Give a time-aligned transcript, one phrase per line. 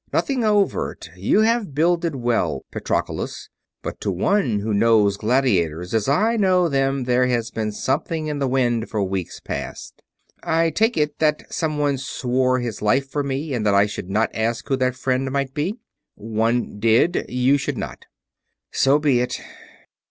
[0.11, 3.49] "Nothing overt you have builded well, Patroclus
[3.83, 8.39] but to one who knows gladiators as I know them there has been something in
[8.39, 10.01] the wind for weeks past.
[10.41, 14.31] I take it that someone swore his life for me and that I should not
[14.33, 15.77] ask who that friend might be."
[16.15, 17.23] "One did.
[17.29, 18.07] You should not."
[18.71, 19.39] "So be it.